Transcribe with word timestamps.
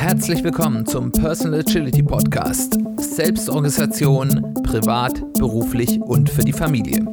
Herzlich 0.00 0.42
willkommen 0.42 0.86
zum 0.86 1.12
Personal 1.12 1.60
Agility 1.60 2.02
Podcast. 2.02 2.78
Selbstorganisation, 2.96 4.54
privat, 4.62 5.20
beruflich 5.34 6.00
und 6.00 6.30
für 6.30 6.40
die 6.40 6.54
Familie. 6.54 7.04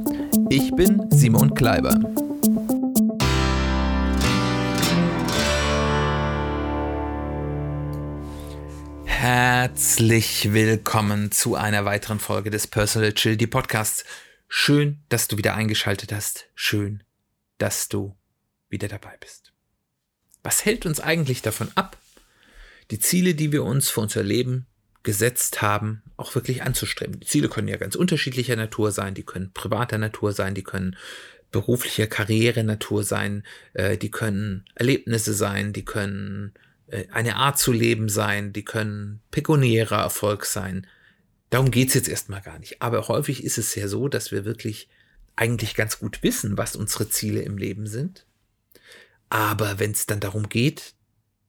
Ich 0.49 0.71
bin 0.71 1.05
Simon 1.11 1.53
Kleiber. 1.53 1.99
Herzlich 9.03 10.53
willkommen 10.53 11.33
zu 11.33 11.55
einer 11.55 11.83
weiteren 11.83 12.19
Folge 12.19 12.51
des 12.51 12.67
Personal 12.67 13.09
Agility 13.09 13.47
Podcasts. 13.47 14.05
Schön, 14.47 15.03
dass 15.09 15.27
du 15.27 15.37
wieder 15.37 15.55
eingeschaltet 15.55 16.13
hast. 16.13 16.47
Schön, 16.55 17.03
dass 17.57 17.89
du 17.89 18.15
wieder 18.69 18.87
dabei 18.87 19.17
bist. 19.19 19.51
Was 20.41 20.63
hält 20.63 20.85
uns 20.85 21.01
eigentlich 21.01 21.41
davon 21.41 21.69
ab, 21.75 21.97
die 22.91 22.99
Ziele, 22.99 23.35
die 23.35 23.51
wir 23.51 23.63
uns 23.63 23.89
für 23.89 24.01
unser 24.01 24.23
Leben 24.23 24.65
gesetzt 25.03 25.61
haben, 25.61 26.01
auch 26.15 26.35
wirklich 26.35 26.63
anzustreben? 26.63 27.19
Die 27.19 27.27
Ziele 27.27 27.49
können 27.49 27.67
ja 27.67 27.77
ganz 27.77 27.95
unterschiedlicher 27.95 28.55
Natur 28.55 28.91
sein, 28.91 29.13
die 29.13 29.23
können 29.23 29.51
privater 29.53 29.97
Natur 29.97 30.33
sein, 30.33 30.53
die 30.53 30.63
können 30.63 30.95
beruflicher 31.51 32.07
Karriere 32.07 32.63
Natur 32.63 33.03
sein, 33.03 33.43
äh, 33.73 33.97
die 33.97 34.11
können 34.11 34.65
Erlebnisse 34.75 35.33
sein, 35.33 35.73
die 35.73 35.85
können 35.85 36.53
äh, 36.87 37.05
eine 37.11 37.37
Art 37.37 37.57
zu 37.57 37.71
leben 37.71 38.09
sein, 38.09 38.53
die 38.53 38.63
können 38.63 39.21
pekuniärer 39.31 40.01
Erfolg 40.01 40.45
sein. 40.45 40.87
Darum 41.49 41.71
geht's 41.71 41.93
jetzt 41.93 42.09
erstmal 42.09 42.41
gar 42.41 42.59
nicht. 42.59 42.81
Aber 42.81 43.07
häufig 43.07 43.43
ist 43.43 43.57
es 43.57 43.73
ja 43.75 43.87
so, 43.87 44.07
dass 44.09 44.31
wir 44.31 44.43
wirklich 44.43 44.89
eigentlich 45.35 45.75
ganz 45.75 45.99
gut 45.99 46.23
wissen, 46.23 46.57
was 46.57 46.75
unsere 46.75 47.09
Ziele 47.09 47.41
im 47.41 47.57
Leben 47.57 47.87
sind. 47.87 48.25
Aber 49.29 49.79
wenn 49.79 49.91
es 49.91 50.05
dann 50.05 50.19
darum 50.19 50.49
geht, 50.49 50.93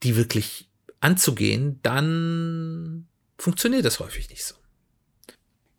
die 0.03 0.17
wirklich 0.17 0.68
anzugehen, 1.01 1.81
dann 1.83 3.09
funktioniert 3.39 3.85
das 3.85 4.01
häufig 4.01 4.29
nicht 4.31 4.45
so. 4.45 4.55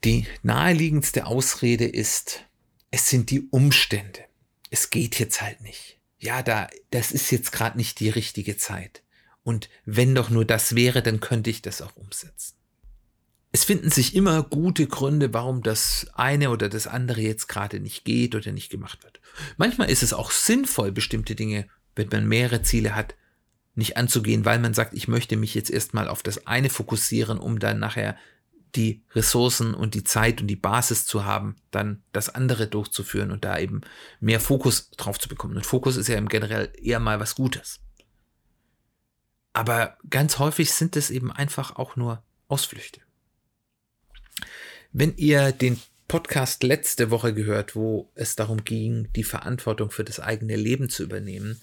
Die 0.04 0.26
naheliegendste 0.44 1.26
Ausrede 1.26 1.86
ist, 1.86 2.42
es 2.92 3.10
sind 3.10 3.30
die 3.32 3.48
Umstände. 3.50 4.22
Es 4.70 4.90
geht 4.90 5.20
jetzt 5.20 5.42
halt 5.42 5.62
nicht. 5.62 6.00
Ja, 6.20 6.42
da, 6.44 6.68
das 6.92 7.12
ist 7.12 7.32
jetzt 7.32 7.52
gerade 7.52 7.78
nicht 7.78 8.00
die 8.00 8.10
richtige 8.10 8.58
Zeit. 8.58 9.04
Und 9.44 9.70
wenn 9.86 10.16
doch 10.16 10.30
nur 10.30 10.46
das 10.46 10.76
wäre, 10.76 11.02
dann 11.02 11.20
könnte 11.20 11.50
ich 11.50 11.62
das 11.62 11.82
auch 11.82 11.96
umsetzen. 11.96 12.56
Es 13.52 13.64
finden 13.64 13.90
sich 13.90 14.16
immer 14.16 14.44
gute 14.44 14.86
Gründe, 14.86 15.34
warum 15.34 15.64
das 15.64 16.08
eine 16.14 16.52
oder 16.52 16.70
das 16.70 16.86
andere 16.86 17.22
jetzt 17.22 17.48
gerade 17.48 17.80
nicht 17.80 18.06
geht 18.06 18.36
oder 18.36 18.52
nicht 18.52 18.70
gemacht 18.70 19.04
wird. 19.04 19.20
Manchmal 19.58 19.90
ist 19.90 20.04
es 20.04 20.14
auch 20.14 20.30
sinnvoll, 20.30 20.92
bestimmte 20.92 21.36
Dinge, 21.36 21.68
wenn 21.96 22.10
man 22.10 22.28
mehrere 22.28 22.62
Ziele 22.62 22.96
hat, 22.96 23.16
nicht 23.80 23.98
anzugehen, 23.98 24.46
weil 24.46 24.60
man 24.60 24.76
sagt, 24.76 24.94
ich 24.94 25.08
möchte 25.08 25.36
mich 25.36 25.56
jetzt 25.56 25.72
erstmal 25.72 26.08
auf 26.08 26.22
das 26.22 26.46
eine 26.46 26.70
fokussieren, 26.70 27.40
um 27.40 27.58
dann 27.58 27.80
nachher 27.80 28.16
die 28.76 29.02
Ressourcen 29.16 29.74
und 29.74 29.96
die 29.96 30.04
Zeit 30.04 30.42
und 30.42 30.48
die 30.48 30.56
Basis 30.56 31.06
zu 31.06 31.26
haben, 31.26 31.56
dann 31.72 32.04
das 32.12 32.30
andere 32.30 32.68
durchzuführen 32.68 33.32
und 33.32 33.44
da 33.44 33.58
eben 33.58 33.82
mehr 34.20 34.40
Fokus 34.40 34.92
drauf 34.92 35.20
zu 35.20 35.28
bekommen. 35.28 35.58
Und 35.58 35.66
Fokus 35.66 35.96
ist 35.98 36.08
ja 36.08 36.18
im 36.18 36.30
generell 36.30 36.72
eher 36.80 37.00
mal 37.00 37.20
was 37.20 37.36
Gutes. 37.36 37.80
Aber 39.54 39.98
ganz 40.10 40.38
häufig 40.38 40.72
sind 40.72 40.96
es 40.96 41.10
eben 41.10 41.32
einfach 41.32 41.76
auch 41.76 41.96
nur 41.96 42.24
Ausflüchte. 42.48 43.02
Wenn 44.92 45.16
ihr 45.18 45.52
den 45.52 45.80
Podcast 46.10 46.64
letzte 46.64 47.12
Woche 47.12 47.36
gehört, 47.36 47.76
wo 47.76 48.12
es 48.16 48.36
darum 48.36 48.64
ging, 48.64 49.08
die 49.16 49.24
Verantwortung 49.24 49.92
für 49.92 50.04
das 50.04 50.20
eigene 50.20 50.56
Leben 50.56 50.90
zu 50.90 51.04
übernehmen, 51.04 51.60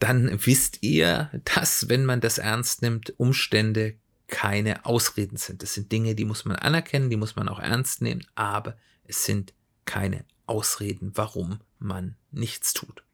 dann 0.00 0.44
wisst 0.44 0.82
ihr, 0.82 1.30
dass, 1.54 1.88
wenn 1.88 2.04
man 2.04 2.20
das 2.20 2.38
ernst 2.38 2.82
nimmt, 2.82 3.18
Umstände 3.18 3.94
keine 4.26 4.84
Ausreden 4.84 5.36
sind. 5.36 5.62
Das 5.62 5.74
sind 5.74 5.92
Dinge, 5.92 6.16
die 6.16 6.24
muss 6.24 6.44
man 6.44 6.56
anerkennen, 6.56 7.08
die 7.08 7.16
muss 7.16 7.36
man 7.36 7.48
auch 7.48 7.60
ernst 7.60 8.02
nehmen, 8.02 8.26
aber 8.34 8.76
es 9.04 9.24
sind 9.24 9.54
keine 9.84 10.24
Ausreden, 10.46 11.12
warum 11.14 11.60
man 11.78 12.16
nichts 12.32 12.74
tut. 12.74 13.04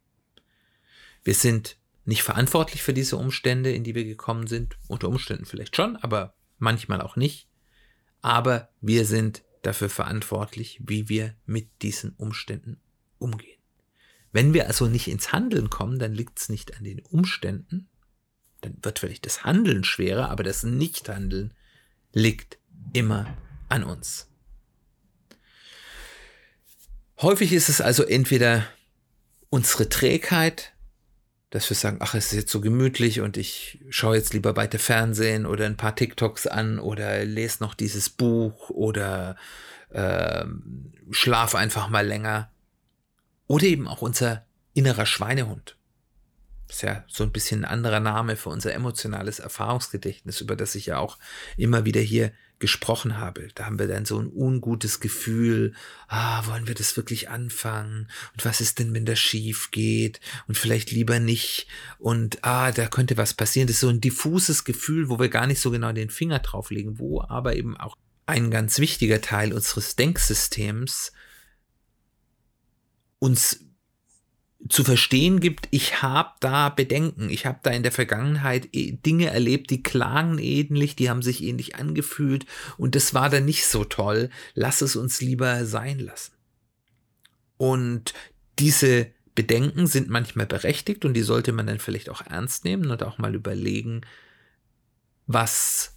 Wir 1.23 1.35
sind 1.35 1.77
nicht 2.07 2.23
verantwortlich 2.23 2.83
für 2.83 2.95
diese 2.95 3.19
Umstände, 3.19 3.71
in 3.71 3.85
die 3.85 3.95
wir 3.95 4.05
gekommen 4.05 4.47
sind. 4.47 4.79
Unter 4.89 5.09
Umständen 5.09 5.45
vielleicht 5.45 5.77
schon, 5.77 5.97
aber 5.97 6.33
manchmal 6.59 7.03
auch 7.03 7.17
nicht. 7.17 7.49
Aber 8.23 8.71
wir 8.81 9.05
sind 9.05 9.43
dafür 9.63 9.89
verantwortlich, 9.89 10.81
wie 10.85 11.09
wir 11.09 11.35
mit 11.47 11.83
diesen 11.83 12.13
Umständen 12.13 12.81
umgehen. 13.19 13.59
Wenn 14.33 14.55
wir 14.55 14.67
also 14.67 14.87
nicht 14.87 15.09
ins 15.09 15.33
Handeln 15.33 15.71
kommen, 15.71 15.99
dann 15.99 16.15
liegt 16.15 16.39
es 16.39 16.49
nicht 16.49 16.77
an 16.77 16.85
den 16.85 17.01
Umständen, 17.01 17.89
dann 18.61 18.77
wird 18.83 18.99
vielleicht 18.99 19.27
das 19.27 19.45
Handeln 19.45 19.85
schwerer, 19.85 20.31
aber 20.31 20.43
das 20.43 20.63
Nichthandeln 20.63 21.55
liegt 22.13 22.59
immer 22.93 23.37
an 23.69 23.85
uns. 23.85 24.29
Häufig 27.21 27.53
ist 27.53 27.69
es 27.69 27.81
also 27.81 28.05
entweder 28.05 28.67
unsere 29.51 29.89
Trägheit, 29.89 30.73
dass 31.51 31.69
wir 31.69 31.77
sagen, 31.77 31.99
ach, 32.01 32.15
es 32.15 32.27
ist 32.27 32.39
jetzt 32.39 32.53
so 32.53 32.61
gemütlich 32.61 33.21
und 33.21 33.37
ich 33.37 33.81
schaue 33.91 34.17
jetzt 34.17 34.33
lieber 34.33 34.57
weiter 34.57 34.79
Fernsehen 34.79 35.47
oder 35.47 35.67
ein 35.67 35.77
paar 35.77 35.97
TikToks 35.97 36.47
an 36.47 36.79
oder 36.79 37.25
lese 37.25 37.63
noch 37.63 37.75
dieses 37.75 38.09
Buch 38.09 38.71
oder 38.71 39.37
äh, 39.91 40.45
schlaf 41.11 41.57
einfach 41.57 41.89
mal 41.89 42.07
länger. 42.07 42.51
Oder 43.49 43.65
eben 43.65 43.89
auch 43.89 44.01
unser 44.01 44.47
innerer 44.75 45.07
Schweinehund. 45.07 45.77
Ist 46.69 46.83
ja 46.83 47.05
so 47.09 47.25
ein 47.25 47.33
bisschen 47.33 47.65
ein 47.65 47.71
anderer 47.73 47.99
Name 47.99 48.37
für 48.37 48.51
unser 48.51 48.73
emotionales 48.73 49.41
Erfahrungsgedächtnis, 49.41 50.41
über 50.41 50.55
das 50.55 50.77
ich 50.77 50.87
ja 50.87 50.99
auch 50.99 51.19
immer 51.57 51.85
wieder 51.85 52.01
hier 52.01 52.31
gesprochen 52.61 53.19
habe. 53.19 53.49
Da 53.55 53.67
haben 53.67 53.79
wir 53.79 53.89
dann 53.89 54.05
so 54.05 54.19
ein 54.19 54.31
ungutes 54.33 55.01
Gefühl, 55.01 55.75
ah, 56.07 56.47
wollen 56.47 56.69
wir 56.69 56.75
das 56.75 56.97
wirklich 56.97 57.29
anfangen? 57.29 58.09
Und 58.33 58.45
was 58.45 58.61
ist 58.61 58.79
denn, 58.79 58.95
wenn 58.95 59.07
das 59.07 59.19
schief 59.19 59.71
geht? 59.71 60.21
Und 60.47 60.57
vielleicht 60.57 60.93
lieber 60.93 61.19
nicht. 61.19 61.67
Und 61.99 62.45
ah, 62.45 62.71
da 62.71 62.87
könnte 62.87 63.17
was 63.17 63.35
passieren. 63.35 63.67
Das 63.67 63.77
ist 63.77 63.81
so 63.81 63.89
ein 63.89 64.01
diffuses 64.01 64.65
Gefühl, 64.65 65.09
wo 65.09 65.19
wir 65.19 65.29
gar 65.29 65.47
nicht 65.47 65.61
so 65.61 65.71
genau 65.71 65.93
den 65.93 66.11
Finger 66.11 66.39
drauflegen, 66.39 66.99
wo 66.99 67.23
aber 67.23 67.57
eben 67.57 67.77
auch 67.77 67.97
ein 68.27 68.51
ganz 68.51 68.79
wichtiger 68.79 69.21
Teil 69.21 69.53
unseres 69.53 69.97
Denksystems 69.97 71.13
uns 73.19 73.65
zu 74.69 74.85
verstehen 74.85 75.41
gibt, 75.41 75.69
ich 75.71 76.03
habe 76.03 76.31
da 76.41 76.69
Bedenken, 76.69 77.31
ich 77.31 77.47
habe 77.47 77.61
da 77.63 77.71
in 77.71 77.83
der 77.83 77.93
Vergangenheit 77.93 78.69
eh, 78.73 78.93
Dinge 78.93 79.31
erlebt, 79.31 79.71
die 79.71 79.83
klangen 79.83 80.39
ähnlich, 80.39 80.97
die 80.97 81.09
haben 81.09 81.23
sich 81.23 81.43
ähnlich 81.43 81.77
angefühlt 81.77 82.47
und 82.77 82.95
das 82.95 83.15
war 83.15 83.31
dann 83.31 83.47
nicht 83.47 83.67
so 83.67 83.85
toll, 83.85 84.31
lass 84.55 84.83
es 84.83 84.97
uns 84.97 85.21
lieber 85.21 85.65
sein 85.65 85.99
lassen. 85.99 86.33
Und 87.57 88.13
diese 88.59 89.09
Bedenken 89.35 89.87
sind 89.87 90.11
manchmal 90.11 90.47
berechtigt 90.47 91.05
und 91.05 91.15
die 91.15 91.23
sollte 91.23 91.53
man 91.53 91.67
dann 91.67 91.79
vielleicht 91.79 92.11
auch 92.11 92.23
ernst 92.23 92.65
nehmen 92.65 92.91
und 92.91 93.03
auch 93.03 93.19
mal 93.19 93.35
überlegen, 93.35 94.03
was 95.27 95.97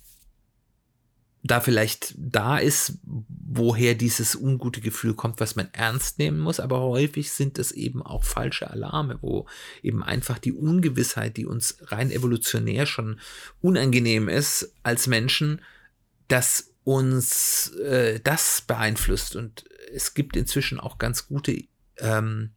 da 1.43 1.59
vielleicht 1.59 2.15
da 2.17 2.57
ist, 2.57 2.99
woher 3.03 3.95
dieses 3.95 4.35
ungute 4.35 4.79
Gefühl 4.79 5.13
kommt, 5.13 5.41
was 5.41 5.57
man 5.57 5.69
ernst 5.73 6.17
nehmen 6.17 6.39
muss, 6.39 6.61
aber 6.61 6.79
häufig 6.79 7.31
sind 7.31 7.59
es 7.59 7.73
eben 7.73 8.01
auch 8.01 8.23
falsche 8.23 8.69
Alarme, 8.69 9.19
wo 9.21 9.45
eben 9.81 10.03
einfach 10.03 10.39
die 10.39 10.53
Ungewissheit, 10.53 11.35
die 11.35 11.45
uns 11.45 11.77
rein 11.81 12.11
evolutionär 12.11 12.85
schon 12.85 13.19
unangenehm 13.61 14.29
ist 14.29 14.73
als 14.83 15.07
Menschen, 15.07 15.61
dass 16.29 16.71
uns 16.85 17.71
äh, 17.75 18.21
das 18.21 18.63
beeinflusst. 18.65 19.35
Und 19.35 19.65
es 19.93 20.13
gibt 20.13 20.37
inzwischen 20.37 20.79
auch 20.79 20.97
ganz 20.97 21.27
gute 21.27 21.65
ähm, 21.97 22.51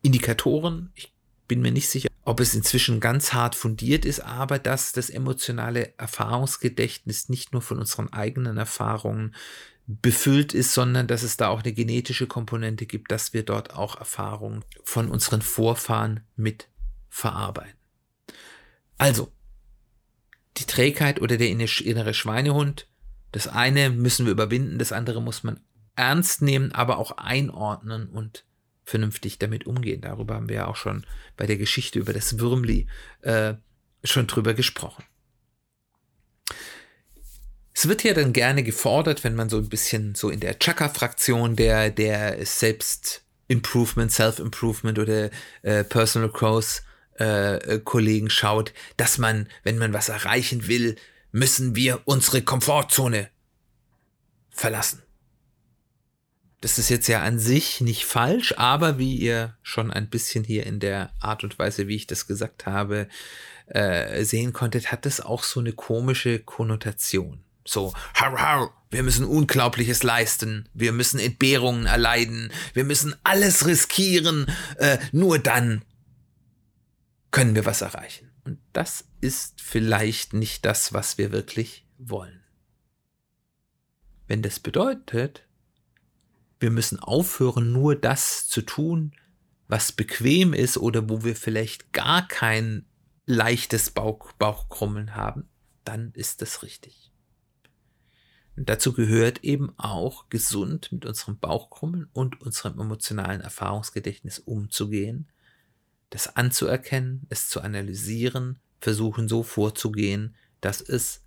Indikatoren. 0.00 0.92
Ich 0.94 1.12
bin 1.46 1.60
mir 1.60 1.72
nicht 1.72 1.88
sicher, 1.88 2.08
ob 2.24 2.40
es 2.40 2.54
inzwischen 2.54 3.00
ganz 3.00 3.32
hart 3.32 3.54
fundiert 3.54 4.04
ist, 4.04 4.20
aber 4.20 4.58
dass 4.58 4.92
das 4.92 5.10
emotionale 5.10 5.96
Erfahrungsgedächtnis 5.98 7.28
nicht 7.28 7.52
nur 7.52 7.62
von 7.62 7.78
unseren 7.78 8.12
eigenen 8.12 8.56
Erfahrungen 8.56 9.34
befüllt 9.86 10.54
ist, 10.54 10.72
sondern 10.72 11.06
dass 11.06 11.22
es 11.22 11.36
da 11.36 11.48
auch 11.48 11.62
eine 11.62 11.72
genetische 11.72 12.26
Komponente 12.26 12.86
gibt, 12.86 13.10
dass 13.10 13.32
wir 13.32 13.44
dort 13.44 13.74
auch 13.74 13.96
Erfahrungen 13.96 14.64
von 14.84 15.10
unseren 15.10 15.42
Vorfahren 15.42 16.20
mit 16.36 16.68
verarbeiten. 17.08 17.74
Also, 18.98 19.32
die 20.58 20.66
Trägheit 20.66 21.20
oder 21.20 21.36
der 21.36 21.48
innere 21.48 22.14
Schweinehund, 22.14 22.86
das 23.32 23.48
eine 23.48 23.90
müssen 23.90 24.26
wir 24.26 24.32
überwinden, 24.32 24.78
das 24.78 24.92
andere 24.92 25.22
muss 25.22 25.42
man 25.42 25.60
ernst 25.96 26.42
nehmen, 26.42 26.72
aber 26.72 26.98
auch 26.98 27.12
einordnen 27.12 28.08
und 28.08 28.44
vernünftig 28.90 29.38
damit 29.38 29.66
umgehen. 29.66 30.02
Darüber 30.02 30.34
haben 30.34 30.48
wir 30.48 30.56
ja 30.56 30.66
auch 30.66 30.76
schon 30.76 31.06
bei 31.36 31.46
der 31.46 31.56
Geschichte 31.56 31.98
über 31.98 32.12
das 32.12 32.38
Würmli 32.38 32.86
äh, 33.22 33.54
schon 34.04 34.26
drüber 34.26 34.54
gesprochen. 34.54 35.04
Es 37.72 37.88
wird 37.88 38.04
ja 38.04 38.12
dann 38.12 38.32
gerne 38.32 38.62
gefordert, 38.62 39.24
wenn 39.24 39.34
man 39.34 39.48
so 39.48 39.56
ein 39.56 39.68
bisschen 39.68 40.14
so 40.14 40.28
in 40.28 40.40
der 40.40 40.58
Chaka-Fraktion 40.58 41.56
der, 41.56 41.90
der 41.90 42.44
Selbst-Improvement, 42.44 44.12
Self-Improvement 44.12 44.98
oder 44.98 45.30
äh, 45.62 45.84
Personal 45.84 46.28
Growth 46.28 46.82
äh, 47.14 47.78
Kollegen 47.78 48.28
schaut, 48.28 48.74
dass 48.96 49.18
man, 49.18 49.48
wenn 49.62 49.78
man 49.78 49.92
was 49.92 50.08
erreichen 50.08 50.66
will, 50.66 50.96
müssen 51.32 51.76
wir 51.76 52.02
unsere 52.04 52.42
Komfortzone 52.42 53.30
verlassen. 54.50 55.02
Das 56.60 56.78
ist 56.78 56.90
jetzt 56.90 57.08
ja 57.08 57.22
an 57.22 57.38
sich 57.38 57.80
nicht 57.80 58.04
falsch, 58.04 58.54
aber 58.58 58.98
wie 58.98 59.16
ihr 59.16 59.56
schon 59.62 59.90
ein 59.90 60.10
bisschen 60.10 60.44
hier 60.44 60.66
in 60.66 60.78
der 60.78 61.10
Art 61.18 61.42
und 61.42 61.58
Weise, 61.58 61.88
wie 61.88 61.96
ich 61.96 62.06
das 62.06 62.26
gesagt 62.26 62.66
habe, 62.66 63.08
äh, 63.66 64.24
sehen 64.24 64.52
konntet, 64.52 64.92
hat 64.92 65.06
das 65.06 65.20
auch 65.20 65.42
so 65.42 65.60
eine 65.60 65.72
komische 65.72 66.38
Konnotation. 66.38 67.42
So, 67.64 67.94
hau, 68.18 68.38
hau, 68.38 68.70
wir 68.90 69.02
müssen 69.02 69.24
Unglaubliches 69.24 70.02
leisten, 70.02 70.68
wir 70.74 70.92
müssen 70.92 71.20
Entbehrungen 71.20 71.86
erleiden, 71.86 72.52
wir 72.74 72.84
müssen 72.84 73.14
alles 73.22 73.66
riskieren, 73.66 74.46
äh, 74.76 74.98
nur 75.12 75.38
dann 75.38 75.84
können 77.30 77.54
wir 77.54 77.64
was 77.64 77.80
erreichen. 77.80 78.30
Und 78.44 78.58
das 78.72 79.04
ist 79.20 79.60
vielleicht 79.60 80.32
nicht 80.32 80.64
das, 80.64 80.92
was 80.92 81.16
wir 81.16 81.32
wirklich 81.32 81.86
wollen. 81.98 82.42
Wenn 84.26 84.42
das 84.42 84.58
bedeutet, 84.58 85.44
wir 86.60 86.70
müssen 86.70 87.00
aufhören, 87.00 87.72
nur 87.72 87.96
das 87.96 88.46
zu 88.48 88.62
tun, 88.62 89.12
was 89.66 89.92
bequem 89.92 90.52
ist 90.52 90.76
oder 90.76 91.08
wo 91.08 91.24
wir 91.24 91.34
vielleicht 91.34 91.92
gar 91.92 92.26
kein 92.28 92.86
leichtes 93.26 93.90
Bauch, 93.90 94.32
Bauchkrummeln 94.32 95.14
haben, 95.14 95.48
dann 95.84 96.12
ist 96.12 96.42
das 96.42 96.62
richtig. 96.62 97.12
Und 98.56 98.68
dazu 98.68 98.92
gehört 98.92 99.42
eben 99.44 99.72
auch 99.78 100.28
gesund 100.28 100.92
mit 100.92 101.06
unserem 101.06 101.38
Bauchkrummeln 101.38 102.08
und 102.12 102.40
unserem 102.42 102.78
emotionalen 102.78 103.40
Erfahrungsgedächtnis 103.40 104.38
umzugehen, 104.38 105.28
das 106.10 106.36
anzuerkennen, 106.36 107.26
es 107.30 107.48
zu 107.48 107.60
analysieren, 107.60 108.58
versuchen 108.80 109.28
so 109.28 109.42
vorzugehen, 109.42 110.34
dass 110.60 110.80
es 110.80 111.22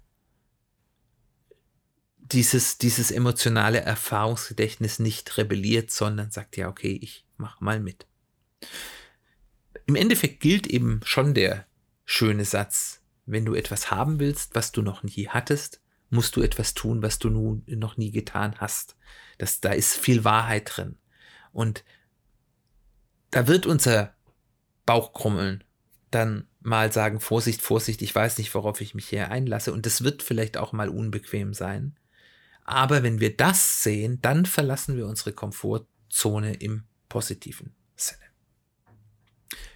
dieses, 2.32 2.78
dieses 2.78 3.12
emotionale 3.12 3.82
Erfahrungsgedächtnis 3.82 5.00
nicht 5.00 5.38
rebelliert, 5.38 5.92
sondern 5.92 6.32
sagt, 6.32 6.58
ja, 6.58 6.70
okay, 6.70 6.98
ich 7.02 7.26
mach 7.38 7.60
mal 7.62 7.80
mit. 7.80 8.08
Im 9.86 9.96
Endeffekt 9.96 10.40
gilt 10.40 10.68
eben 10.68 11.02
schon 11.04 11.34
der 11.34 11.66
schöne 12.06 12.46
Satz, 12.46 13.02
wenn 13.26 13.46
du 13.46 13.54
etwas 13.54 13.92
haben 13.92 14.20
willst, 14.20 14.56
was 14.56 14.72
du 14.72 14.82
noch 14.82 15.04
nie 15.04 15.28
hattest, 15.28 15.82
musst 16.10 16.36
du 16.36 16.42
etwas 16.42 16.74
tun, 16.74 17.02
was 17.02 17.20
du 17.20 17.30
nun 17.30 17.64
noch 17.68 17.98
nie 17.98 18.12
getan 18.12 18.56
hast. 18.58 18.96
Das, 19.38 19.60
da 19.60 19.72
ist 19.72 19.96
viel 19.96 20.24
Wahrheit 20.24 20.72
drin. 20.76 20.98
Und 21.52 21.84
da 23.32 23.48
wird 23.48 23.66
unser 23.66 24.14
Bauchkrummeln 24.86 25.64
dann 26.12 26.48
mal 26.62 26.92
sagen, 26.92 27.20
Vorsicht, 27.20 27.62
Vorsicht, 27.62 28.02
ich 28.02 28.14
weiß 28.14 28.38
nicht, 28.38 28.54
worauf 28.54 28.80
ich 28.80 28.94
mich 28.94 29.08
hier 29.08 29.32
einlasse. 29.32 29.74
Und 29.74 29.86
das 29.86 30.04
wird 30.04 30.24
vielleicht 30.24 30.58
auch 30.58 30.72
mal 30.72 30.90
unbequem 30.90 31.54
sein. 31.54 31.98
Aber 32.66 33.04
wenn 33.04 33.20
wir 33.20 33.36
das 33.36 33.84
sehen, 33.84 34.22
dann 34.22 34.46
verlassen 34.46 34.96
wir 34.96 35.08
unsere 35.08 35.34
Komfortzone 35.34 36.54
im 36.56 36.84
positiven 37.10 37.76
Sinne. 37.96 38.22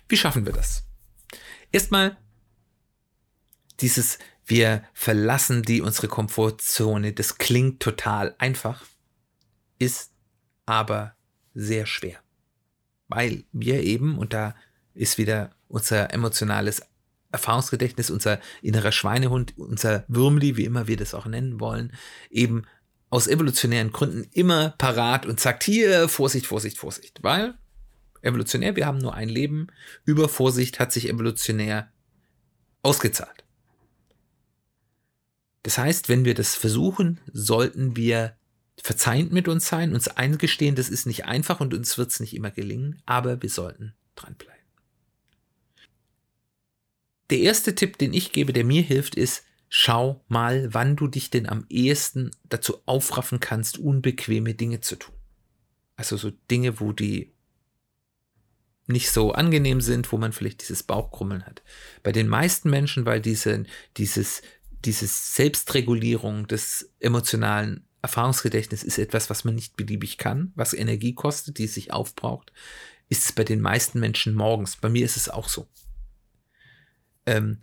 Wie 0.08 0.18
schaffen 0.18 0.46
wir 0.46 0.54
das? 0.54 0.86
Erstmal 1.72 2.18
dieses, 3.80 4.20
wir 4.46 4.84
verlassen 4.94 5.64
die 5.64 5.82
unsere 5.82 6.08
Komfortzone, 6.08 7.14
das 7.14 7.38
klingt 7.38 7.82
total 7.82 8.36
einfach, 8.38 8.86
ist 9.78 10.12
aber 10.66 11.16
sehr 11.54 11.86
schwer. 11.86 12.20
Weil 13.08 13.44
wir 13.52 13.84
eben, 13.84 14.18
und 14.18 14.34
da 14.34 14.56
ist 14.94 15.18
wieder 15.18 15.52
unser 15.68 16.14
emotionales 16.14 16.82
Erfahrungsgedächtnis, 17.32 18.10
unser 18.10 18.40
innerer 18.62 18.92
Schweinehund, 18.92 19.58
unser 19.58 20.06
Würmli, 20.08 20.56
wie 20.56 20.66
immer 20.66 20.88
wir 20.88 20.98
das 20.98 21.14
auch 21.14 21.26
nennen 21.26 21.60
wollen, 21.60 21.94
eben 22.30 22.64
aus 23.10 23.28
evolutionären 23.28 23.92
Gründen 23.92 24.28
immer 24.34 24.72
parat 24.78 25.26
und 25.26 25.40
sagt 25.40 25.64
hier 25.64 26.10
Vorsicht, 26.10 26.46
Vorsicht, 26.46 26.78
Vorsicht, 26.78 27.24
weil 27.24 27.58
evolutionär, 28.22 28.76
wir 28.76 28.86
haben 28.86 28.98
nur 28.98 29.14
ein 29.14 29.30
Leben, 29.30 29.68
über 30.06 30.28
Vorsicht 30.28 30.80
hat 30.80 30.92
sich 30.92 31.08
evolutionär 31.08 31.92
ausgezahlt. 32.82 33.44
Das 35.64 35.78
heißt, 35.78 36.10
wenn 36.10 36.26
wir 36.26 36.34
das 36.34 36.56
versuchen, 36.56 37.20
sollten 37.32 37.96
wir 37.96 38.38
verzeihend 38.82 39.34
mit 39.34 39.48
uns 39.48 39.68
sein, 39.68 39.94
uns 39.94 40.08
eingestehen, 40.08 40.76
das 40.76 40.90
ist 40.90 41.06
nicht 41.06 41.26
einfach 41.26 41.60
und 41.60 41.74
uns 41.74 41.98
wird 41.98 42.12
es 42.12 42.20
nicht 42.20 42.36
immer 42.36 42.52
gelingen, 42.52 43.02
aber 43.06 43.42
wir 43.42 43.50
sollten 43.50 43.94
dranbleiben. 44.16 44.56
Der 47.30 47.40
erste 47.40 47.76
Tipp, 47.76 47.98
den 47.98 48.14
ich 48.14 48.32
gebe, 48.32 48.54
der 48.54 48.64
mir 48.64 48.82
hilft, 48.82 49.16
ist, 49.16 49.44
schau 49.70 50.24
mal, 50.28 50.74
wann 50.74 50.96
du 50.96 51.08
dich 51.08 51.30
denn 51.30 51.48
am 51.48 51.66
ehesten 51.70 52.32
dazu 52.48 52.82
aufraffen 52.86 53.40
kannst, 53.40 53.78
unbequeme 53.78 54.54
Dinge 54.54 54.82
zu 54.82 54.96
tun. 54.96 55.16
Also 55.96 56.16
so 56.18 56.32
Dinge, 56.50 56.80
wo 56.80 56.94
die 56.94 57.34
nicht 58.88 59.12
so 59.12 59.34
angenehm 59.34 59.82
sind, 59.82 60.12
wo 60.12 60.18
man 60.18 60.32
vielleicht 60.32 60.62
dieses 60.62 60.84
Bauchkrummeln 60.84 61.46
hat. 61.46 61.62
Bei 62.04 62.14
den 62.14 62.28
meisten 62.28 62.70
Menschen, 62.70 63.06
weil 63.06 63.22
diese, 63.22 63.66
dieses, 63.98 64.42
dieses 64.86 65.36
Selbstregulierung 65.36 66.48
des 66.48 66.94
emotionalen 67.00 67.86
Erfahrungsgedächtnisses 68.02 68.88
ist 68.88 68.98
etwas, 68.98 69.30
was 69.30 69.44
man 69.44 69.56
nicht 69.56 69.76
beliebig 69.76 70.18
kann, 70.18 70.54
was 70.56 70.74
Energie 70.74 71.14
kostet, 71.14 71.58
die 71.58 71.68
sich 71.68 71.92
aufbraucht, 71.92 72.54
ist 73.10 73.26
es 73.26 73.32
bei 73.34 73.44
den 73.44 73.60
meisten 73.60 74.00
Menschen 74.00 74.34
morgens. 74.34 74.78
Bei 74.78 74.88
mir 74.88 75.04
ist 75.04 75.18
es 75.18 75.28
auch 75.28 75.50
so. 75.50 75.68
Ähm, 77.26 77.60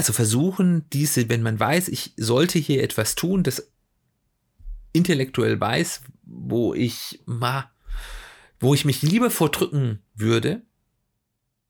also 0.00 0.14
versuchen 0.14 0.88
diese, 0.94 1.28
wenn 1.28 1.42
man 1.42 1.60
weiß, 1.60 1.88
ich 1.88 2.14
sollte 2.16 2.58
hier 2.58 2.82
etwas 2.82 3.16
tun, 3.16 3.42
das 3.42 3.70
intellektuell 4.94 5.60
weiß, 5.60 6.00
wo 6.22 6.72
ich 6.72 7.20
ma, 7.26 7.70
wo 8.60 8.72
ich 8.72 8.86
mich 8.86 9.02
lieber 9.02 9.30
vordrücken 9.30 10.02
würde, 10.14 10.62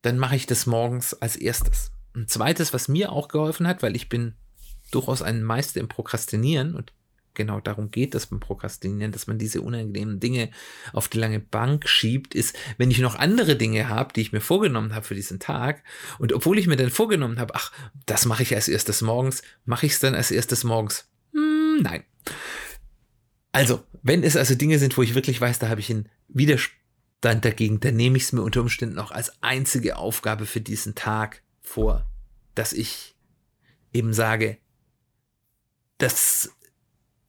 dann 0.02 0.16
mache 0.16 0.36
ich 0.36 0.46
das 0.46 0.66
morgens 0.66 1.12
als 1.12 1.34
erstes. 1.34 1.90
Ein 2.14 2.28
zweites, 2.28 2.72
was 2.72 2.86
mir 2.86 3.10
auch 3.10 3.26
geholfen 3.26 3.66
hat, 3.66 3.82
weil 3.82 3.96
ich 3.96 4.08
bin 4.08 4.34
durchaus 4.92 5.22
ein 5.22 5.42
Meister 5.42 5.80
im 5.80 5.88
Prokrastinieren 5.88 6.76
und 6.76 6.92
genau 7.40 7.58
darum 7.58 7.90
geht 7.90 8.14
das 8.14 8.26
beim 8.26 8.38
Prokrastinieren, 8.38 9.12
dass 9.12 9.26
man 9.26 9.38
diese 9.38 9.62
unangenehmen 9.62 10.20
Dinge 10.20 10.50
auf 10.92 11.08
die 11.08 11.16
lange 11.16 11.40
Bank 11.40 11.88
schiebt, 11.88 12.34
ist, 12.34 12.54
wenn 12.76 12.90
ich 12.90 12.98
noch 12.98 13.14
andere 13.14 13.56
Dinge 13.56 13.88
habe, 13.88 14.12
die 14.12 14.20
ich 14.20 14.32
mir 14.32 14.42
vorgenommen 14.42 14.94
habe 14.94 15.06
für 15.06 15.14
diesen 15.14 15.40
Tag 15.40 15.82
und 16.18 16.34
obwohl 16.34 16.58
ich 16.58 16.66
mir 16.66 16.76
dann 16.76 16.90
vorgenommen 16.90 17.38
habe, 17.38 17.54
ach, 17.54 17.72
das 18.04 18.26
mache 18.26 18.42
ich 18.42 18.54
als 18.54 18.68
erstes 18.68 19.00
morgens, 19.00 19.42
mache 19.64 19.86
ich 19.86 19.92
es 19.92 20.00
dann 20.00 20.14
als 20.14 20.30
erstes 20.30 20.62
morgens? 20.64 21.08
Hm, 21.32 21.78
nein. 21.80 22.04
Also, 23.52 23.82
wenn 24.02 24.22
es 24.22 24.36
also 24.36 24.54
Dinge 24.54 24.78
sind, 24.78 24.96
wo 24.98 25.02
ich 25.02 25.14
wirklich 25.14 25.40
weiß, 25.40 25.58
da 25.58 25.68
habe 25.70 25.80
ich 25.80 25.90
einen 25.90 26.10
Widerstand 26.28 27.44
dagegen, 27.44 27.80
dann 27.80 27.96
nehme 27.96 28.18
ich 28.18 28.24
es 28.24 28.32
mir 28.32 28.42
unter 28.42 28.60
Umständen 28.60 28.98
auch 28.98 29.12
als 29.12 29.42
einzige 29.42 29.96
Aufgabe 29.96 30.44
für 30.44 30.60
diesen 30.60 30.94
Tag 30.94 31.42
vor, 31.62 32.06
dass 32.54 32.74
ich 32.74 33.16
eben 33.92 34.12
sage, 34.12 34.58
das 35.98 36.52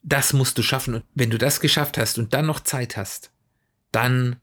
das 0.03 0.33
musst 0.33 0.57
du 0.57 0.63
schaffen. 0.63 0.95
Und 0.95 1.03
wenn 1.13 1.29
du 1.29 1.37
das 1.37 1.59
geschafft 1.59 1.97
hast 1.97 2.17
und 2.17 2.33
dann 2.33 2.45
noch 2.45 2.61
Zeit 2.61 2.97
hast, 2.97 3.31
dann 3.91 4.37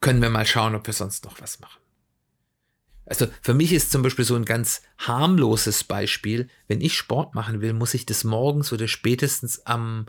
können 0.00 0.22
wir 0.22 0.30
mal 0.30 0.46
schauen, 0.46 0.74
ob 0.74 0.86
wir 0.86 0.94
sonst 0.94 1.24
noch 1.24 1.40
was 1.40 1.60
machen. 1.60 1.80
Also 3.06 3.26
für 3.40 3.54
mich 3.54 3.72
ist 3.72 3.90
zum 3.90 4.02
Beispiel 4.02 4.24
so 4.24 4.36
ein 4.36 4.44
ganz 4.44 4.82
harmloses 4.98 5.84
Beispiel, 5.84 6.48
wenn 6.68 6.80
ich 6.80 6.96
Sport 6.96 7.34
machen 7.34 7.60
will, 7.60 7.72
muss 7.72 7.94
ich 7.94 8.06
das 8.06 8.24
morgens 8.24 8.72
oder 8.72 8.88
spätestens 8.88 9.66
am 9.66 10.06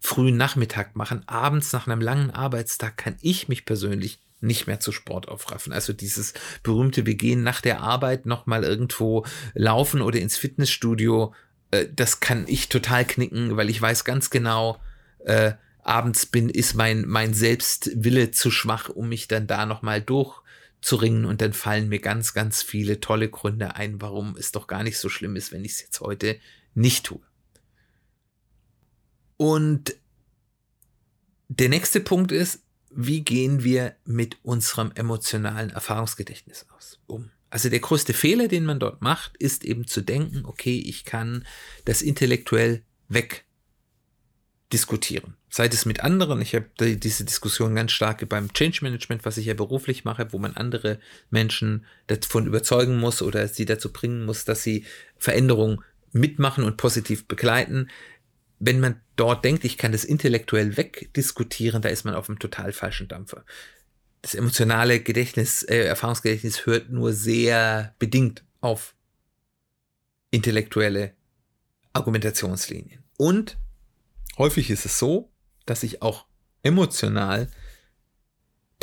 frühen 0.00 0.36
Nachmittag 0.36 0.96
machen. 0.96 1.26
Abends 1.26 1.72
nach 1.72 1.86
einem 1.86 2.00
langen 2.00 2.30
Arbeitstag 2.30 2.96
kann 2.96 3.16
ich 3.20 3.48
mich 3.48 3.64
persönlich 3.64 4.20
nicht 4.40 4.66
mehr 4.66 4.78
zu 4.78 4.92
Sport 4.92 5.28
aufraffen. 5.28 5.72
Also 5.72 5.92
dieses 5.92 6.34
berühmte, 6.62 7.06
wir 7.06 7.14
gehen 7.14 7.42
nach 7.42 7.60
der 7.60 7.80
Arbeit 7.80 8.26
nochmal 8.26 8.64
irgendwo 8.64 9.24
laufen 9.54 10.02
oder 10.02 10.18
ins 10.18 10.36
Fitnessstudio 10.36 11.32
äh, 11.74 11.88
das 11.92 12.20
kann 12.20 12.44
ich 12.46 12.68
total 12.68 13.04
knicken, 13.04 13.56
weil 13.56 13.70
ich 13.70 13.80
weiß 13.80 14.04
ganz 14.04 14.30
genau, 14.30 14.80
äh, 15.24 15.52
abends 15.82 16.26
bin, 16.26 16.48
ist 16.48 16.74
mein, 16.74 17.06
mein 17.06 17.34
Selbstwille 17.34 18.30
zu 18.30 18.50
schwach, 18.50 18.88
um 18.88 19.08
mich 19.08 19.28
dann 19.28 19.46
da 19.46 19.66
nochmal 19.66 20.00
durchzuringen 20.00 21.24
und 21.24 21.40
dann 21.40 21.52
fallen 21.52 21.88
mir 21.88 22.00
ganz, 22.00 22.32
ganz 22.32 22.62
viele 22.62 23.00
tolle 23.00 23.28
Gründe 23.28 23.76
ein, 23.76 24.00
warum 24.00 24.36
es 24.36 24.52
doch 24.52 24.66
gar 24.66 24.82
nicht 24.82 24.98
so 24.98 25.08
schlimm 25.08 25.36
ist, 25.36 25.52
wenn 25.52 25.64
ich 25.64 25.72
es 25.72 25.80
jetzt 25.82 26.00
heute 26.00 26.38
nicht 26.74 27.06
tue. 27.06 27.20
Und 29.36 29.94
der 31.48 31.68
nächste 31.68 32.00
Punkt 32.00 32.32
ist, 32.32 32.60
wie 32.90 33.22
gehen 33.22 33.64
wir 33.64 33.96
mit 34.04 34.38
unserem 34.42 34.92
emotionalen 34.94 35.70
Erfahrungsgedächtnis 35.70 36.66
aus 36.74 37.00
um? 37.06 37.30
Also 37.54 37.68
der 37.68 37.78
größte 37.78 38.14
Fehler, 38.14 38.48
den 38.48 38.64
man 38.64 38.80
dort 38.80 39.00
macht, 39.00 39.36
ist 39.36 39.64
eben 39.64 39.86
zu 39.86 40.00
denken, 40.00 40.44
okay, 40.44 40.76
ich 40.84 41.04
kann 41.04 41.46
das 41.84 42.02
intellektuell 42.02 42.82
weg 43.08 43.44
diskutieren. 44.72 45.36
Sei 45.50 45.66
es 45.68 45.86
mit 45.86 46.00
anderen, 46.00 46.42
ich 46.42 46.56
habe 46.56 46.66
diese 46.80 47.24
Diskussion 47.24 47.76
ganz 47.76 47.92
stark 47.92 48.28
beim 48.28 48.52
Change 48.52 48.80
Management, 48.82 49.24
was 49.24 49.36
ich 49.36 49.46
ja 49.46 49.54
beruflich 49.54 50.04
mache, 50.04 50.32
wo 50.32 50.38
man 50.38 50.56
andere 50.56 50.98
Menschen 51.30 51.86
davon 52.08 52.48
überzeugen 52.48 52.98
muss 52.98 53.22
oder 53.22 53.46
sie 53.46 53.66
dazu 53.66 53.92
bringen 53.92 54.24
muss, 54.24 54.44
dass 54.44 54.64
sie 54.64 54.84
Veränderungen 55.16 55.78
mitmachen 56.10 56.64
und 56.64 56.76
positiv 56.76 57.28
begleiten. 57.28 57.88
Wenn 58.58 58.80
man 58.80 59.00
dort 59.14 59.44
denkt, 59.44 59.64
ich 59.64 59.78
kann 59.78 59.92
das 59.92 60.02
intellektuell 60.02 60.76
wegdiskutieren, 60.76 61.82
da 61.82 61.88
ist 61.88 62.04
man 62.04 62.16
auf 62.16 62.28
einem 62.28 62.40
total 62.40 62.72
falschen 62.72 63.06
Dampfer. 63.06 63.44
Das 64.24 64.34
emotionale 64.34 65.00
Gedächtnis, 65.00 65.62
äh, 65.64 65.84
Erfahrungsgedächtnis 65.84 66.64
hört 66.64 66.88
nur 66.88 67.12
sehr 67.12 67.94
bedingt 67.98 68.42
auf 68.62 68.94
intellektuelle 70.30 71.12
Argumentationslinien. 71.92 73.04
Und 73.18 73.58
häufig 74.38 74.70
ist 74.70 74.86
es 74.86 74.98
so, 74.98 75.30
dass 75.66 75.82
ich 75.82 76.00
auch 76.00 76.24
emotional 76.62 77.50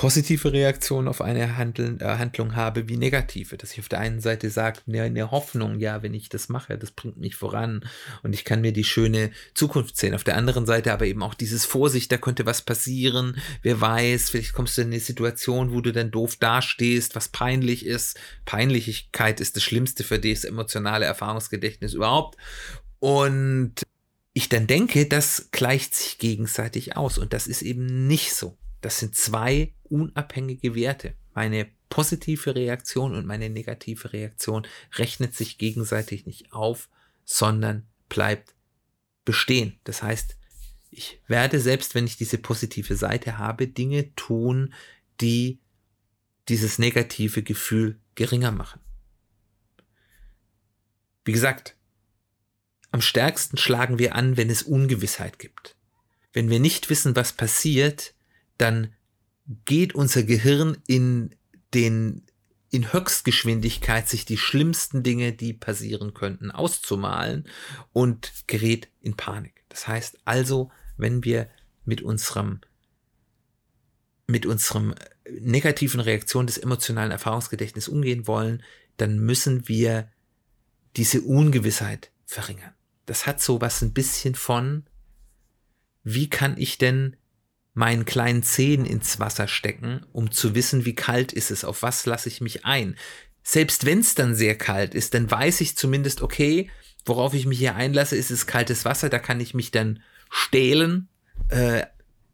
positive 0.01 0.51
Reaktionen 0.51 1.07
auf 1.07 1.21
eine 1.21 1.57
Handeln, 1.57 1.99
äh, 2.01 2.05
Handlung 2.05 2.55
habe 2.55 2.89
wie 2.89 2.97
negative. 2.97 3.55
Dass 3.55 3.73
ich 3.73 3.81
auf 3.81 3.87
der 3.87 3.99
einen 3.99 4.19
Seite 4.19 4.49
sage, 4.49 4.79
eine, 4.87 5.03
eine 5.03 5.29
Hoffnung, 5.29 5.79
ja, 5.79 6.01
wenn 6.01 6.15
ich 6.15 6.27
das 6.27 6.49
mache, 6.49 6.75
das 6.75 6.89
bringt 6.89 7.17
mich 7.17 7.35
voran 7.35 7.85
und 8.23 8.33
ich 8.33 8.43
kann 8.43 8.61
mir 8.61 8.73
die 8.73 8.83
schöne 8.83 9.29
Zukunft 9.53 9.95
sehen. 9.95 10.15
Auf 10.15 10.23
der 10.23 10.37
anderen 10.37 10.65
Seite 10.65 10.91
aber 10.91 11.05
eben 11.05 11.21
auch 11.21 11.35
dieses 11.35 11.65
Vorsicht, 11.65 12.11
da 12.11 12.17
könnte 12.17 12.47
was 12.47 12.63
passieren, 12.63 13.39
wer 13.61 13.79
weiß, 13.79 14.31
vielleicht 14.31 14.53
kommst 14.53 14.75
du 14.75 14.81
in 14.81 14.87
eine 14.87 14.99
Situation, 14.99 15.71
wo 15.71 15.81
du 15.81 15.93
dann 15.93 16.09
doof 16.09 16.35
dastehst, 16.37 17.15
was 17.15 17.29
peinlich 17.29 17.85
ist. 17.85 18.19
Peinlichkeit 18.45 19.39
ist 19.39 19.55
das 19.55 19.61
Schlimmste 19.61 20.03
für 20.03 20.17
das 20.17 20.45
emotionale 20.45 21.05
Erfahrungsgedächtnis 21.05 21.93
überhaupt. 21.93 22.37
Und 22.97 23.83
ich 24.33 24.49
dann 24.49 24.65
denke, 24.65 25.05
das 25.05 25.49
gleicht 25.51 25.93
sich 25.93 26.17
gegenseitig 26.17 26.97
aus 26.97 27.19
und 27.19 27.33
das 27.33 27.45
ist 27.45 27.61
eben 27.61 28.07
nicht 28.07 28.33
so. 28.33 28.57
Das 28.81 28.99
sind 28.99 29.15
zwei 29.15 29.73
unabhängige 29.83 30.75
Werte. 30.75 31.15
Meine 31.33 31.69
positive 31.89 32.55
Reaktion 32.55 33.15
und 33.15 33.25
meine 33.25 33.49
negative 33.49 34.13
Reaktion 34.13 34.67
rechnet 34.95 35.35
sich 35.35 35.57
gegenseitig 35.57 36.25
nicht 36.25 36.51
auf, 36.51 36.89
sondern 37.23 37.87
bleibt 38.09 38.55
bestehen. 39.23 39.79
Das 39.83 40.01
heißt, 40.01 40.37
ich 40.89 41.21
werde 41.27 41.59
selbst, 41.59 41.95
wenn 41.95 42.05
ich 42.05 42.17
diese 42.17 42.37
positive 42.37 42.95
Seite 42.95 43.37
habe, 43.37 43.67
Dinge 43.67 44.13
tun, 44.15 44.73
die 45.21 45.59
dieses 46.49 46.79
negative 46.79 47.43
Gefühl 47.43 47.99
geringer 48.15 48.51
machen. 48.51 48.81
Wie 51.23 51.31
gesagt, 51.31 51.77
am 52.91 53.01
stärksten 53.01 53.57
schlagen 53.57 53.99
wir 53.99 54.15
an, 54.15 54.35
wenn 54.35 54.49
es 54.49 54.63
Ungewissheit 54.63 55.39
gibt. 55.39 55.77
Wenn 56.33 56.49
wir 56.49 56.59
nicht 56.59 56.89
wissen, 56.89 57.15
was 57.15 57.33
passiert, 57.33 58.13
dann 58.61 58.93
geht 59.65 59.95
unser 59.95 60.23
Gehirn 60.23 60.77
in 60.87 61.35
den 61.73 62.23
in 62.69 62.93
Höchstgeschwindigkeit 62.93 64.07
sich 64.07 64.23
die 64.23 64.37
schlimmsten 64.37 65.03
Dinge, 65.03 65.33
die 65.33 65.51
passieren 65.51 66.13
könnten, 66.13 66.51
auszumalen 66.51 67.45
und 67.91 68.31
gerät 68.47 68.87
in 69.01 69.17
Panik. 69.17 69.65
Das 69.67 69.89
heißt 69.89 70.19
also, 70.23 70.71
wenn 70.95 71.25
wir 71.25 71.49
mit 71.83 72.01
unserem 72.01 72.61
mit 74.27 74.45
unserem 74.45 74.95
negativen 75.29 75.99
Reaktion 75.99 76.47
des 76.47 76.57
emotionalen 76.57 77.11
Erfahrungsgedächtnisses 77.11 77.89
umgehen 77.89 78.27
wollen, 78.27 78.63
dann 78.95 79.19
müssen 79.19 79.67
wir 79.67 80.09
diese 80.95 81.21
Ungewissheit 81.21 82.11
verringern. 82.25 82.73
Das 83.05 83.25
hat 83.25 83.41
so 83.41 83.59
was 83.59 83.81
ein 83.81 83.91
bisschen 83.91 84.35
von, 84.35 84.85
wie 86.03 86.29
kann 86.29 86.57
ich 86.57 86.77
denn 86.77 87.17
meinen 87.73 88.05
kleinen 88.05 88.43
Zehen 88.43 88.85
ins 88.85 89.19
Wasser 89.19 89.47
stecken, 89.47 90.05
um 90.11 90.31
zu 90.31 90.55
wissen, 90.55 90.85
wie 90.85 90.95
kalt 90.95 91.31
ist 91.31 91.51
es, 91.51 91.63
auf 91.63 91.83
was 91.83 92.05
lasse 92.05 92.27
ich 92.29 92.41
mich 92.41 92.65
ein. 92.65 92.97
Selbst 93.43 93.85
wenn 93.85 93.99
es 93.99 94.13
dann 94.13 94.35
sehr 94.35 94.57
kalt 94.57 94.93
ist, 94.93 95.13
dann 95.13 95.31
weiß 95.31 95.61
ich 95.61 95.77
zumindest, 95.77 96.21
okay, 96.21 96.69
worauf 97.05 97.33
ich 97.33 97.45
mich 97.45 97.59
hier 97.59 97.75
einlasse, 97.75 98.15
ist 98.15 98.29
es 98.29 98.45
kaltes 98.45 98.85
Wasser, 98.85 99.09
da 99.09 99.19
kann 99.19 99.39
ich 99.39 99.53
mich 99.53 99.71
dann 99.71 100.01
stählen, 100.29 101.07
äh, 101.49 101.83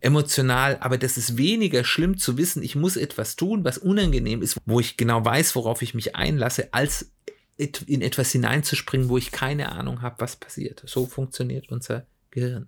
emotional, 0.02 0.78
aber 0.80 0.98
das 0.98 1.18
ist 1.18 1.38
weniger 1.38 1.84
schlimm 1.84 2.18
zu 2.18 2.38
wissen, 2.38 2.62
ich 2.62 2.76
muss 2.76 2.98
etwas 2.98 3.36
tun, 3.36 3.64
was 3.64 3.78
unangenehm 3.78 4.42
ist, 4.42 4.58
wo 4.66 4.80
ich 4.80 4.98
genau 4.98 5.24
weiß, 5.24 5.56
worauf 5.56 5.82
ich 5.82 5.94
mich 5.94 6.16
einlasse, 6.16 6.74
als 6.74 7.12
in 7.58 8.04
etwas 8.04 8.32
hineinzuspringen, 8.32 9.10
wo 9.10 9.18
ich 9.18 9.32
keine 9.32 9.72
Ahnung 9.72 10.04
habe, 10.04 10.18
was 10.20 10.36
passiert. 10.36 10.84
So 10.86 11.08
funktioniert 11.08 11.70
unser 11.70 12.06
Gehirn. 12.30 12.68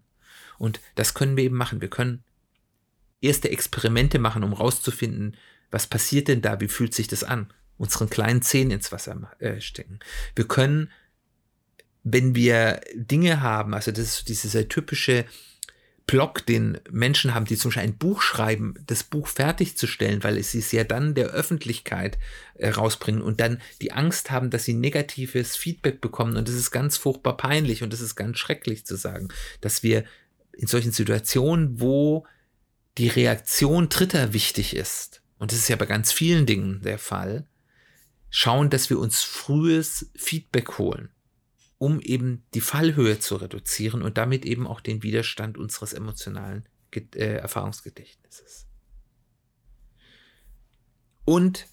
Und 0.57 0.81
das 0.95 1.13
können 1.13 1.37
wir 1.37 1.43
eben 1.43 1.55
machen. 1.55 1.79
Wir 1.79 1.89
können 1.89 2.23
erste 3.21 3.49
Experimente 3.49 4.19
machen, 4.19 4.43
um 4.43 4.53
rauszufinden, 4.53 5.35
was 5.71 5.87
passiert 5.87 6.27
denn 6.27 6.41
da, 6.41 6.59
wie 6.59 6.67
fühlt 6.67 6.93
sich 6.93 7.07
das 7.07 7.23
an, 7.23 7.51
unseren 7.77 8.09
kleinen 8.09 8.41
Zehen 8.41 8.71
ins 8.71 8.91
Wasser 8.91 9.31
äh, 9.39 9.61
stecken. 9.61 9.99
Wir 10.35 10.47
können, 10.47 10.91
wenn 12.03 12.35
wir 12.35 12.81
Dinge 12.93 13.41
haben, 13.41 13.73
also 13.73 13.91
das 13.91 13.99
ist 13.99 14.29
dieser 14.29 14.67
typische 14.67 15.25
Block, 16.09 16.43
den 16.43 16.79
Menschen 16.89 17.35
haben, 17.35 17.45
die 17.45 17.55
zum 17.55 17.69
Beispiel 17.69 17.83
ein 17.83 17.97
Buch 17.97 18.23
schreiben, 18.23 18.73
das 18.87 19.03
Buch 19.03 19.27
fertigzustellen, 19.27 20.23
weil 20.23 20.41
sie 20.41 20.57
es 20.57 20.71
ja 20.71 20.83
dann 20.83 21.13
der 21.13 21.27
Öffentlichkeit 21.27 22.17
äh, 22.55 22.69
rausbringen 22.69 23.21
und 23.21 23.39
dann 23.39 23.61
die 23.79 23.91
Angst 23.91 24.31
haben, 24.31 24.49
dass 24.49 24.63
sie 24.63 24.73
negatives 24.73 25.55
Feedback 25.55 26.01
bekommen 26.01 26.35
und 26.35 26.47
das 26.47 26.55
ist 26.55 26.71
ganz 26.71 26.97
furchtbar 26.97 27.37
peinlich 27.37 27.83
und 27.83 27.93
das 27.93 28.01
ist 28.01 28.15
ganz 28.15 28.39
schrecklich 28.39 28.87
zu 28.87 28.95
sagen, 28.95 29.27
dass 29.61 29.83
wir 29.83 30.03
in 30.53 30.65
solchen 30.65 30.91
Situationen, 30.91 31.79
wo 31.79 32.25
die 32.99 33.07
Reaktion 33.07 33.87
Dritter 33.87 34.33
wichtig 34.33 34.75
ist, 34.75 35.23
und 35.37 35.51
das 35.51 35.59
ist 35.59 35.69
ja 35.69 35.77
bei 35.77 35.85
ganz 35.85 36.11
vielen 36.11 36.45
Dingen 36.45 36.81
der 36.81 36.99
Fall, 36.99 37.47
schauen, 38.29 38.69
dass 38.69 38.89
wir 38.89 38.99
uns 38.99 39.23
frühes 39.23 40.11
Feedback 40.15 40.77
holen, 40.77 41.09
um 41.77 42.01
eben 42.01 42.43
die 42.53 42.61
Fallhöhe 42.61 43.17
zu 43.19 43.37
reduzieren 43.37 44.03
und 44.03 44.17
damit 44.17 44.45
eben 44.45 44.67
auch 44.67 44.81
den 44.81 45.01
Widerstand 45.01 45.57
unseres 45.57 45.93
emotionalen 45.93 46.67
äh, 46.93 47.35
Erfahrungsgedächtnisses. 47.37 48.67
Und 51.23 51.67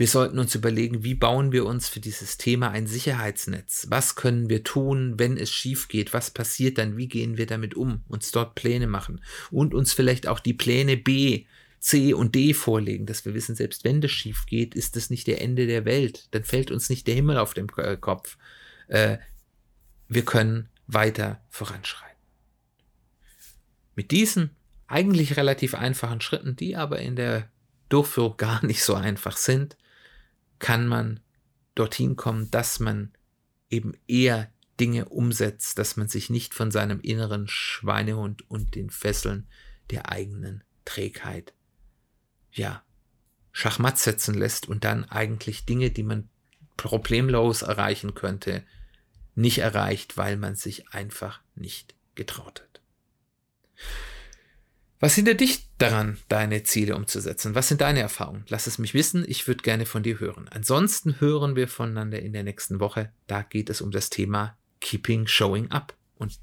wir 0.00 0.08
sollten 0.08 0.38
uns 0.38 0.54
überlegen, 0.54 1.04
wie 1.04 1.14
bauen 1.14 1.52
wir 1.52 1.66
uns 1.66 1.90
für 1.90 2.00
dieses 2.00 2.38
Thema 2.38 2.70
ein 2.70 2.86
Sicherheitsnetz? 2.86 3.88
Was 3.90 4.14
können 4.14 4.48
wir 4.48 4.64
tun, 4.64 5.18
wenn 5.18 5.36
es 5.36 5.50
schief 5.50 5.88
geht? 5.88 6.14
Was 6.14 6.30
passiert 6.30 6.78
dann? 6.78 6.96
Wie 6.96 7.06
gehen 7.06 7.36
wir 7.36 7.44
damit 7.44 7.74
um? 7.74 8.02
Uns 8.08 8.30
dort 8.30 8.54
Pläne 8.54 8.86
machen 8.86 9.20
und 9.50 9.74
uns 9.74 9.92
vielleicht 9.92 10.26
auch 10.26 10.40
die 10.40 10.54
Pläne 10.54 10.96
B, 10.96 11.44
C 11.80 12.14
und 12.14 12.34
D 12.34 12.54
vorlegen, 12.54 13.04
dass 13.04 13.26
wir 13.26 13.34
wissen, 13.34 13.54
selbst 13.54 13.84
wenn 13.84 14.00
das 14.00 14.10
schief 14.10 14.46
geht, 14.46 14.74
ist 14.74 14.96
das 14.96 15.10
nicht 15.10 15.26
der 15.26 15.42
Ende 15.42 15.66
der 15.66 15.84
Welt. 15.84 16.28
Dann 16.30 16.44
fällt 16.44 16.70
uns 16.70 16.88
nicht 16.88 17.06
der 17.06 17.14
Himmel 17.14 17.36
auf 17.36 17.52
den 17.52 17.68
äh, 17.76 17.98
Kopf. 17.98 18.38
Äh, 18.88 19.18
wir 20.08 20.24
können 20.24 20.70
weiter 20.86 21.44
voranschreiten. 21.50 22.16
Mit 23.96 24.12
diesen 24.12 24.56
eigentlich 24.86 25.36
relativ 25.36 25.74
einfachen 25.74 26.22
Schritten, 26.22 26.56
die 26.56 26.74
aber 26.74 27.00
in 27.00 27.16
der 27.16 27.50
Durchführung 27.90 28.38
gar 28.38 28.64
nicht 28.64 28.82
so 28.82 28.94
einfach 28.94 29.36
sind, 29.36 29.76
kann 30.60 30.86
man 30.86 31.18
dorthin 31.74 32.14
kommen, 32.14 32.50
dass 32.52 32.78
man 32.78 33.12
eben 33.68 33.94
eher 34.06 34.52
Dinge 34.78 35.06
umsetzt, 35.06 35.78
dass 35.78 35.96
man 35.96 36.08
sich 36.08 36.30
nicht 36.30 36.54
von 36.54 36.70
seinem 36.70 37.00
inneren 37.00 37.48
Schweinehund 37.48 38.48
und 38.48 38.74
den 38.74 38.90
Fesseln 38.90 39.48
der 39.90 40.10
eigenen 40.10 40.62
Trägheit, 40.84 41.52
ja, 42.52 42.82
Schachmatt 43.52 43.98
setzen 43.98 44.34
lässt 44.34 44.68
und 44.68 44.84
dann 44.84 45.04
eigentlich 45.04 45.66
Dinge, 45.66 45.90
die 45.90 46.04
man 46.04 46.28
problemlos 46.76 47.62
erreichen 47.62 48.14
könnte, 48.14 48.64
nicht 49.34 49.58
erreicht, 49.58 50.16
weil 50.16 50.36
man 50.36 50.54
sich 50.54 50.88
einfach 50.90 51.40
nicht 51.54 51.94
getraut 52.14 52.62
hat. 52.62 52.80
Was 55.02 55.14
hindert 55.14 55.40
dich 55.40 55.66
daran, 55.78 56.18
deine 56.28 56.62
Ziele 56.62 56.94
umzusetzen? 56.94 57.54
Was 57.54 57.68
sind 57.68 57.80
deine 57.80 58.00
Erfahrungen? 58.00 58.44
Lass 58.48 58.66
es 58.66 58.76
mich 58.76 58.92
wissen, 58.92 59.24
ich 59.26 59.48
würde 59.48 59.62
gerne 59.62 59.86
von 59.86 60.02
dir 60.02 60.20
hören. 60.20 60.46
Ansonsten 60.50 61.20
hören 61.20 61.56
wir 61.56 61.68
voneinander 61.68 62.20
in 62.20 62.34
der 62.34 62.42
nächsten 62.42 62.80
Woche. 62.80 63.10
Da 63.26 63.40
geht 63.40 63.70
es 63.70 63.80
um 63.80 63.90
das 63.90 64.10
Thema 64.10 64.58
Keeping 64.80 65.26
Showing 65.26 65.70
Up. 65.70 65.96
Und 66.16 66.38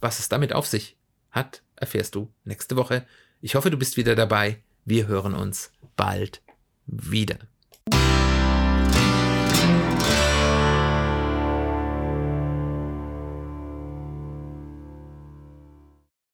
was 0.00 0.18
es 0.18 0.28
damit 0.28 0.52
auf 0.52 0.66
sich 0.66 0.96
hat, 1.30 1.62
erfährst 1.76 2.16
du 2.16 2.34
nächste 2.42 2.74
Woche. 2.74 3.06
Ich 3.40 3.54
hoffe, 3.54 3.70
du 3.70 3.76
bist 3.76 3.96
wieder 3.96 4.16
dabei. 4.16 4.60
Wir 4.84 5.06
hören 5.06 5.34
uns 5.34 5.70
bald 5.94 6.42
wieder. 6.86 7.38